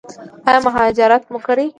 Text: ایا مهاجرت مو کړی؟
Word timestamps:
ایا 0.47 0.59
مهاجرت 0.67 1.23
مو 1.31 1.39
کړی؟ 1.47 1.65